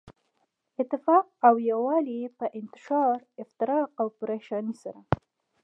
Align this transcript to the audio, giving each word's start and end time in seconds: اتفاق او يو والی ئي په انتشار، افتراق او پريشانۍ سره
اتفاق 0.81 1.25
او 1.47 1.55
يو 1.69 1.79
والی 1.87 2.15
ئي 2.21 2.27
په 2.37 2.45
انتشار، 2.59 3.17
افتراق 3.43 3.87
او 4.01 4.07
پريشانۍ 4.19 4.73
سره 4.83 4.99